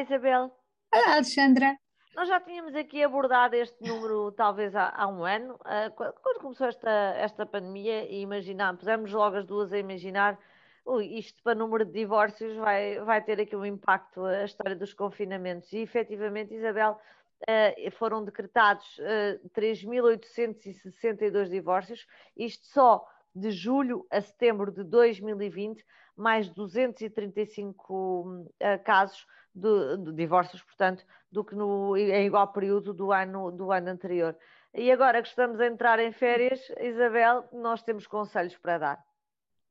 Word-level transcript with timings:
Isabel. 0.00 0.50
Olá, 0.92 1.14
Alexandra. 1.14 1.76
Nós 2.14 2.26
já 2.26 2.40
tínhamos 2.40 2.74
aqui 2.74 3.04
abordado 3.04 3.54
este 3.54 3.86
número 3.86 4.32
talvez 4.32 4.74
há, 4.74 4.92
há 4.96 5.06
um 5.06 5.24
ano, 5.24 5.54
uh, 5.54 5.90
quando 5.94 6.40
começou 6.40 6.66
esta, 6.66 6.90
esta 7.16 7.44
pandemia, 7.46 8.04
e 8.10 8.20
imaginámos, 8.20 8.80
pusemos 8.80 9.12
logo 9.12 9.36
as 9.36 9.46
duas 9.46 9.72
a 9.72 9.78
imaginar, 9.78 10.38
ui, 10.86 11.18
isto 11.18 11.42
para 11.42 11.54
o 11.54 11.58
número 11.58 11.84
de 11.84 11.92
divórcios 11.92 12.56
vai, 12.56 12.98
vai 13.00 13.22
ter 13.22 13.40
aqui 13.40 13.54
um 13.54 13.64
impacto 13.64 14.24
a 14.24 14.44
história 14.44 14.74
dos 14.74 14.94
confinamentos. 14.94 15.70
E 15.72 15.78
efetivamente, 15.78 16.54
Isabel, 16.54 16.98
uh, 17.42 17.90
foram 17.92 18.24
decretados 18.24 18.98
uh, 18.98 19.48
3.862 19.50 21.48
divórcios, 21.50 22.06
isto 22.36 22.66
só 22.66 23.06
de 23.34 23.50
julho 23.50 24.06
a 24.10 24.20
setembro 24.20 24.70
de 24.70 24.82
2020, 24.84 25.84
mais 26.16 26.48
235 26.50 28.24
uh, 28.24 28.48
casos 28.84 29.26
de, 29.54 29.96
de, 29.98 30.12
divórcios, 30.12 30.62
portanto, 30.62 31.04
do 31.30 31.44
que 31.44 31.54
no, 31.54 31.96
em 31.96 32.26
igual 32.26 32.52
período 32.52 32.92
do 32.92 33.12
ano, 33.12 33.50
do 33.50 33.72
ano 33.72 33.90
anterior. 33.90 34.36
E 34.72 34.90
agora 34.92 35.22
que 35.22 35.28
estamos 35.28 35.60
a 35.60 35.66
entrar 35.66 35.98
em 35.98 36.12
férias, 36.12 36.60
Isabel, 36.80 37.48
nós 37.52 37.82
temos 37.82 38.06
conselhos 38.06 38.56
para 38.56 38.78
dar. 38.78 39.09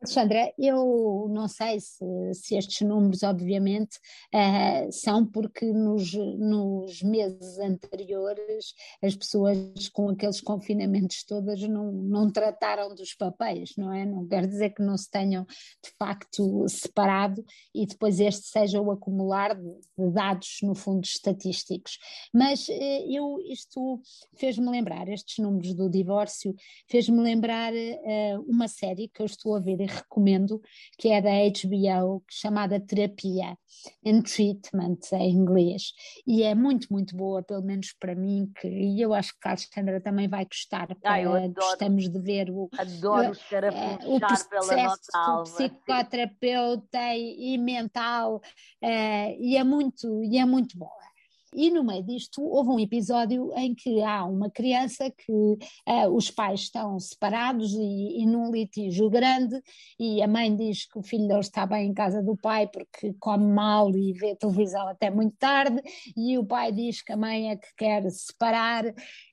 Alexandra, 0.00 0.52
eu 0.56 1.26
não 1.28 1.48
sei 1.48 1.80
se, 1.80 2.04
se 2.32 2.56
estes 2.56 2.86
números, 2.86 3.24
obviamente, 3.24 3.98
uh, 4.32 4.92
são 4.92 5.26
porque 5.26 5.66
nos, 5.72 6.14
nos 6.14 7.02
meses 7.02 7.58
anteriores 7.58 8.74
as 9.02 9.16
pessoas 9.16 9.88
com 9.88 10.08
aqueles 10.08 10.40
confinamentos 10.40 11.24
todos 11.24 11.60
não, 11.62 11.90
não 11.90 12.30
trataram 12.30 12.94
dos 12.94 13.12
papéis, 13.12 13.72
não 13.76 13.92
é? 13.92 14.06
Não 14.06 14.24
quer 14.24 14.46
dizer 14.46 14.70
que 14.70 14.82
não 14.82 14.96
se 14.96 15.10
tenham 15.10 15.44
de 15.44 15.90
facto 15.98 16.64
separado 16.68 17.44
e 17.74 17.84
depois 17.84 18.20
este 18.20 18.46
seja 18.46 18.80
o 18.80 18.92
acumular 18.92 19.56
de, 19.56 19.68
de 19.98 20.10
dados, 20.12 20.58
no 20.62 20.76
fundo, 20.76 21.04
estatísticos. 21.04 21.98
Mas 22.32 22.68
uh, 22.68 22.72
eu, 23.10 23.40
isto 23.50 24.00
fez-me 24.36 24.70
lembrar, 24.70 25.08
estes 25.08 25.38
números 25.38 25.74
do 25.74 25.90
divórcio, 25.90 26.54
fez-me 26.86 27.20
lembrar 27.20 27.72
uh, 27.72 28.44
uma 28.46 28.68
série 28.68 29.08
que 29.08 29.20
eu 29.20 29.26
estou 29.26 29.56
a 29.56 29.58
ver 29.58 29.87
recomendo, 29.88 30.60
que 30.98 31.08
é 31.08 31.20
da 31.20 31.30
HBO, 31.30 32.22
chamada 32.28 32.80
Terapia 32.80 33.56
and 34.04 34.22
Treatment 34.22 34.98
em 35.12 35.30
inglês. 35.30 35.92
E 36.26 36.42
é 36.42 36.54
muito, 36.54 36.88
muito 36.90 37.16
boa, 37.16 37.42
pelo 37.42 37.62
menos 37.62 37.94
para 37.98 38.14
mim, 38.14 38.50
que, 38.60 38.68
e 38.68 39.00
eu 39.00 39.14
acho 39.14 39.32
que 39.32 39.48
a 39.48 39.50
Alexandra 39.52 40.00
também 40.00 40.28
vai 40.28 40.44
gostar. 40.44 40.88
Ah, 41.04 41.20
eu 41.20 41.32
adoro, 41.32 41.54
gostamos 41.54 42.08
de 42.08 42.18
ver 42.18 42.50
o, 42.50 42.68
adoro 42.76 43.30
os 43.30 43.52
é, 43.52 43.98
o 44.06 44.20
processo 44.20 45.00
do 45.12 45.42
psicoterapeuta 45.44 47.14
e, 47.14 47.54
e 47.54 47.58
mental, 47.58 48.40
é, 48.82 49.36
e, 49.38 49.56
é 49.56 49.64
muito, 49.64 50.22
e 50.24 50.38
é 50.38 50.44
muito 50.44 50.76
boa. 50.76 51.08
E 51.54 51.70
no 51.70 51.82
meio 51.82 52.02
disto 52.02 52.42
houve 52.42 52.70
um 52.70 52.78
episódio 52.78 53.52
em 53.56 53.74
que 53.74 54.02
há 54.02 54.24
uma 54.24 54.50
criança 54.50 55.10
que 55.10 55.32
uh, 55.32 56.14
os 56.14 56.30
pais 56.30 56.60
estão 56.60 56.98
separados 57.00 57.72
e, 57.72 58.22
e, 58.22 58.26
num 58.26 58.50
litígio 58.50 59.08
grande 59.08 59.60
e 59.98 60.22
a 60.22 60.28
mãe 60.28 60.54
diz 60.54 60.86
que 60.86 60.98
o 60.98 61.02
filho 61.02 61.26
dele 61.26 61.40
está 61.40 61.66
bem 61.66 61.88
em 61.88 61.94
casa 61.94 62.22
do 62.22 62.36
pai 62.36 62.66
porque 62.66 63.14
come 63.18 63.46
mal 63.46 63.90
e 63.96 64.12
vê 64.12 64.36
televisão 64.36 64.86
até 64.88 65.10
muito 65.10 65.36
tarde 65.38 65.80
e 66.16 66.36
o 66.36 66.44
pai 66.44 66.70
diz 66.70 67.02
que 67.02 67.12
a 67.12 67.16
mãe 67.16 67.50
é 67.50 67.56
que 67.56 67.68
quer 67.76 68.08
separar 68.10 68.84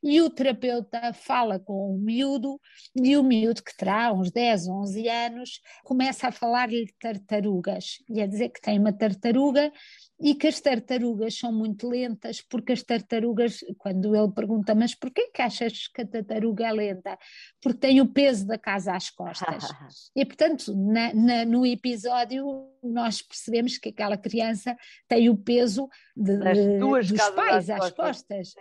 e 0.01 0.21
o 0.21 0.29
terapeuta 0.29 1.13
fala 1.13 1.59
com 1.59 1.95
o 1.95 1.97
miúdo 1.97 2.59
e 2.95 3.17
o 3.17 3.23
miúdo 3.23 3.63
que 3.63 3.75
terá 3.75 4.13
uns 4.13 4.31
10, 4.31 4.67
11 4.67 5.09
anos 5.09 5.59
começa 5.83 6.27
a 6.27 6.31
falar-lhe 6.31 6.87
tartarugas 6.99 7.97
e 8.09 8.21
a 8.21 8.27
dizer 8.27 8.49
que 8.49 8.61
tem 8.61 8.79
uma 8.79 8.93
tartaruga 8.93 9.71
e 10.19 10.33
que 10.33 10.47
as 10.47 10.61
tartarugas 10.61 11.37
são 11.37 11.51
muito 11.51 11.89
lentas, 11.89 12.04
porque 12.49 12.73
as 12.73 12.83
tartarugas, 12.83 13.59
quando 13.77 14.15
ele 14.15 14.31
pergunta, 14.31 14.75
mas 14.75 14.93
porquê 14.93 15.29
que 15.33 15.41
achas 15.41 15.87
que 15.87 16.01
a 16.01 16.07
tartaruga 16.07 16.67
é 16.67 16.71
lenta? 16.71 17.17
Porque 17.61 17.79
tem 17.79 18.01
o 18.01 18.07
peso 18.07 18.45
da 18.45 18.57
casa 18.57 18.93
às 18.93 19.09
costas. 19.09 19.63
e, 20.15 20.25
portanto, 20.25 20.75
na, 20.75 21.13
na, 21.13 21.45
no 21.45 21.65
episódio, 21.65 22.69
nós 22.83 23.21
percebemos 23.21 23.77
que 23.77 23.89
aquela 23.89 24.17
criança 24.17 24.75
tem 25.07 25.29
o 25.29 25.37
peso 25.37 25.89
de, 26.15 26.37
dos 26.37 27.29
pais 27.35 27.69
às 27.69 27.91
costas. 27.91 28.53
costas. 28.53 28.55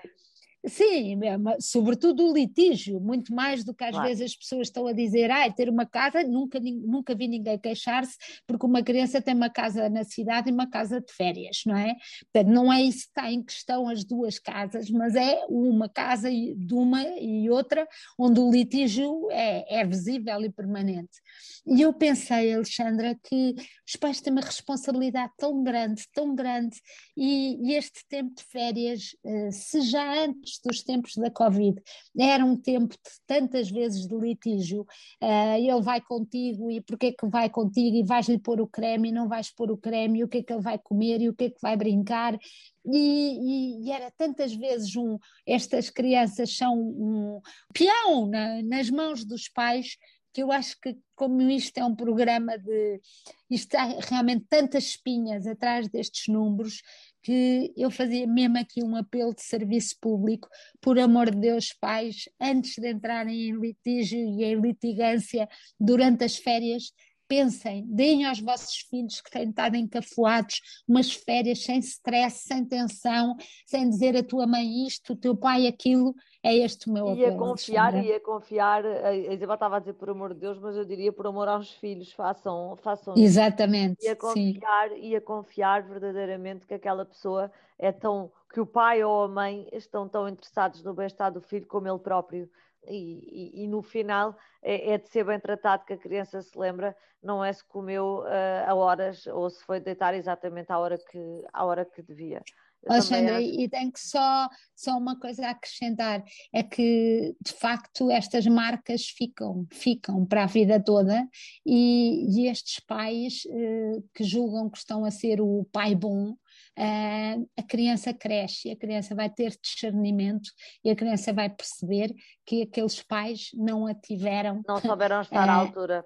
Sim, 0.66 1.20
é 1.25 1.36
sobretudo 1.60 2.26
o 2.26 2.32
litígio, 2.32 2.98
muito 2.98 3.34
mais 3.34 3.62
do 3.62 3.75
que 3.75 3.84
às 3.84 3.91
claro. 3.91 4.08
vezes 4.08 4.32
as 4.32 4.36
pessoas 4.36 4.69
estão 4.69 4.86
a 4.86 4.92
dizer, 4.92 5.30
ah, 5.30 5.50
ter 5.52 5.69
uma 5.69 5.84
casa, 5.84 6.22
nunca, 6.22 6.58
nunca 6.58 7.14
vi 7.14 7.28
ninguém 7.28 7.58
queixar-se, 7.58 8.16
porque 8.47 8.64
uma 8.64 8.82
criança 8.82 9.20
tem 9.20 9.34
uma 9.34 9.50
casa 9.50 9.91
na 9.91 10.04
cidade 10.04 10.48
e 10.48 10.53
uma 10.53 10.66
casa 10.66 11.03
de 11.03 11.12
férias, 11.12 11.62
não 11.66 11.76
é? 11.76 11.94
Portanto, 12.32 12.54
não 12.54 12.72
é 12.72 12.82
isso 12.82 13.04
que 13.04 13.08
está 13.08 13.30
em 13.30 13.42
questão 13.42 13.88
as 13.88 14.04
duas 14.04 14.38
casas, 14.38 14.88
mas 14.88 15.14
é 15.14 15.44
uma 15.50 15.86
casa 15.88 16.30
de 16.30 16.74
uma 16.74 17.03
e 17.03 17.50
outra, 17.50 17.86
onde 18.19 18.41
o 18.41 18.50
litígio 18.50 19.28
é, 19.30 19.80
é 19.80 19.84
visível 19.84 20.41
e 20.42 20.50
permanente. 20.50 21.20
E 21.66 21.82
eu 21.82 21.92
pensei, 21.92 22.54
Alexandra, 22.54 23.19
que 23.22 23.54
os 23.86 23.97
pais 23.97 24.20
têm 24.20 24.32
uma 24.32 24.41
responsabilidade 24.41 25.32
tão 25.36 25.62
grande, 25.62 26.04
tão 26.14 26.34
grande, 26.34 26.80
e, 27.16 27.70
e 27.70 27.74
este 27.74 28.06
tempo 28.08 28.34
de 28.34 28.42
férias, 28.44 29.14
eh, 29.24 29.50
se 29.50 29.82
já 29.82 30.24
antes 30.24 30.53
dos 30.62 30.82
tempos 30.82 31.15
da 31.16 31.31
Covid. 31.31 31.81
Era 32.19 32.44
um 32.44 32.56
tempo 32.56 32.94
de 32.94 33.10
tantas 33.26 33.70
vezes 33.70 34.06
de 34.06 34.16
litígio, 34.16 34.82
uh, 35.22 35.56
ele 35.56 35.82
vai 35.82 36.00
contigo 36.00 36.70
e 36.70 36.81
porquê 36.81 37.12
que 37.12 37.26
vai 37.26 37.48
contigo? 37.48 37.97
E 37.97 38.03
vais-lhe 38.03 38.38
pôr 38.38 38.60
o 38.60 38.66
creme 38.66 39.09
e 39.09 39.12
não 39.12 39.28
vais 39.28 39.50
pôr 39.50 39.70
o 39.70 39.76
creme? 39.76 40.20
E 40.20 40.25
o 40.25 40.28
que 40.28 40.38
é 40.38 40.42
que 40.42 40.53
ele 40.53 40.62
vai 40.62 40.78
comer? 40.78 41.20
E 41.20 41.28
o 41.28 41.34
que 41.34 41.44
é 41.44 41.50
que 41.50 41.60
vai 41.60 41.76
brincar? 41.76 42.38
E, 42.87 42.98
e, 42.98 43.87
e, 43.87 43.92
era 43.92 44.10
tantas 44.10 44.54
vezes 44.54 44.94
um, 44.94 45.19
estas 45.47 45.88
crianças 45.88 46.54
são 46.54 46.78
um 46.78 47.41
peão 47.72 48.26
na, 48.26 48.62
nas 48.62 48.91
mãos 48.91 49.25
dos 49.25 49.48
pais 49.48 49.97
que 50.34 50.42
eu 50.42 50.50
acho 50.50 50.78
que 50.81 50.98
como 51.15 51.41
isto 51.42 51.78
é 51.78 51.84
um 51.84 51.94
programa 51.94 52.59
de 52.59 53.00
isto 53.48 53.75
há 53.76 53.84
realmente 54.00 54.44
tantas 54.50 54.84
espinhas 54.84 55.47
atrás 55.47 55.88
destes 55.88 56.26
números 56.26 56.82
que 57.24 57.72
eu 57.74 57.90
fazia 57.90 58.26
mesmo 58.26 58.58
aqui 58.58 58.84
um 58.84 58.94
apelo 58.94 59.34
de 59.34 59.42
serviço 59.42 59.96
público, 59.98 60.46
por 60.80 60.98
amor 60.98 61.30
de 61.30 61.38
Deus, 61.38 61.72
pais, 61.72 62.28
antes 62.38 62.76
de 62.76 62.92
entrarem 62.92 63.48
em 63.48 63.58
litígio 63.58 64.18
e 64.18 64.44
em 64.44 64.60
litigância 64.60 65.48
durante 65.80 66.22
as 66.22 66.36
férias, 66.36 66.92
pensem, 67.28 67.84
deem 67.86 68.26
aos 68.26 68.40
vossos 68.40 68.76
filhos 68.88 69.20
que 69.20 69.30
têm 69.30 69.48
estado 69.48 69.76
encafuados 69.76 70.60
umas 70.86 71.12
férias 71.12 71.62
sem 71.62 71.78
stress, 71.78 72.46
sem 72.46 72.64
tensão, 72.64 73.36
sem 73.66 73.88
dizer 73.88 74.16
a 74.16 74.22
tua 74.22 74.46
mãe 74.46 74.86
isto, 74.86 75.12
o 75.12 75.16
teu 75.16 75.36
pai 75.36 75.66
aquilo, 75.66 76.14
é 76.42 76.54
este 76.54 76.90
o 76.90 76.92
meu 76.92 77.08
apelo. 77.08 77.20
E 77.20 77.24
a 77.24 77.36
confiar, 77.36 78.04
e 78.04 78.12
a 78.12 78.20
confiar, 78.20 78.84
a 78.84 79.14
Isabel 79.14 79.54
estava 79.54 79.76
a 79.76 79.78
dizer 79.78 79.94
por 79.94 80.10
amor 80.10 80.34
de 80.34 80.40
Deus, 80.40 80.58
mas 80.58 80.76
eu 80.76 80.84
diria 80.84 81.12
por 81.12 81.26
amor 81.26 81.48
aos 81.48 81.70
filhos, 81.72 82.12
façam, 82.12 82.76
façam 82.82 83.14
Exatamente. 83.16 84.04
E 84.04 84.08
a 84.08 84.16
confiar, 84.16 84.91
sim. 84.91 85.00
e 85.00 85.16
a 85.16 85.20
confiar 85.20 85.82
verdadeiramente 85.82 86.66
que 86.66 86.74
aquela 86.74 87.04
pessoa 87.04 87.50
é 87.78 87.91
tão, 87.91 88.30
que 88.52 88.60
o 88.60 88.66
pai 88.66 89.02
ou 89.02 89.24
a 89.24 89.28
mãe 89.28 89.66
estão 89.72 90.08
tão 90.08 90.28
interessados 90.28 90.82
no 90.82 90.92
bem-estar 90.92 91.32
do 91.32 91.41
filho 91.41 91.66
como 91.66 91.88
ele 91.88 91.98
próprio. 91.98 92.48
E, 92.87 93.53
e, 93.55 93.65
e, 93.65 93.69
no 93.69 93.83
final 93.83 94.37
é, 94.62 94.93
é, 94.93 94.99
de 94.99 95.09
ser 95.09 95.25
bem 95.25 95.41
tratado 95.41 95.84
que 95.84 95.93
a 95.93 95.99
criança 95.99 96.41
se 96.43 96.59
lembra, 96.59 96.97
não 97.22 97.45
é 97.45 97.53
se 97.53 97.65
comeu 97.65 98.21
uh, 98.21 98.69
a 98.69 98.75
horas 98.75 99.27
ou 99.27 99.49
se 99.49 99.65
foi 99.65 99.81
deitar 99.81 100.15
exatamente 100.15 100.71
à 100.71 100.78
hora 100.78 100.99
que, 100.99 101.45
à 101.53 101.65
hora 101.65 101.84
que 101.84 102.03
devia. 102.03 102.43
Alexandra, 102.89 103.41
e 103.41 103.69
tenho 103.69 103.92
que 103.92 104.01
só, 104.01 104.48
só 104.75 104.97
uma 104.97 105.19
coisa 105.19 105.47
a 105.47 105.51
acrescentar, 105.51 106.22
é 106.53 106.63
que 106.63 107.34
de 107.41 107.53
facto 107.53 108.10
estas 108.10 108.47
marcas 108.47 109.07
ficam, 109.07 109.66
ficam 109.72 110.25
para 110.27 110.45
a 110.45 110.47
vida 110.47 110.83
toda 110.83 111.27
e, 111.65 112.27
e 112.31 112.48
estes 112.48 112.81
pais 112.81 113.42
eh, 113.48 114.03
que 114.15 114.25
julgam 114.25 114.69
que 114.69 114.78
estão 114.78 115.04
a 115.04 115.10
ser 115.10 115.41
o 115.41 115.66
pai 115.72 115.95
bom, 115.95 116.34
eh, 116.77 117.36
a 117.57 117.63
criança 117.63 118.13
cresce, 118.13 118.71
a 118.71 118.77
criança 118.77 119.15
vai 119.15 119.30
ter 119.30 119.57
discernimento 119.63 120.51
e 120.84 120.91
a 120.91 120.97
criança 120.97 121.33
vai 121.33 121.48
perceber 121.48 122.15
que 122.45 122.63
aqueles 122.63 123.03
pais 123.03 123.51
não 123.54 123.87
a 123.87 123.95
tiveram. 123.95 124.63
Não 124.66 124.80
souberam 124.80 125.21
estar 125.22 125.48
à 125.48 125.54
altura. 125.54 126.04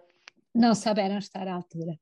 Não 0.54 0.74
souberam 0.74 1.18
estar 1.18 1.46
à 1.48 1.54
altura. 1.54 1.98